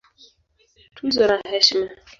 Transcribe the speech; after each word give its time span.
Tuzo 0.95 1.21
na 1.29 1.37
Heshima 1.51 1.89